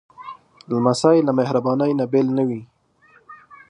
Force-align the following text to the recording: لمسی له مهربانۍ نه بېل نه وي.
لمسی 0.69 1.17
له 1.27 1.31
مهربانۍ 1.39 1.91
نه 1.99 2.05
بېل 2.11 2.27
نه 2.37 2.43
وي. 2.47 2.61